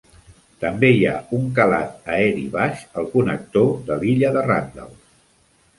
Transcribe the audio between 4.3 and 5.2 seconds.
de Randalls.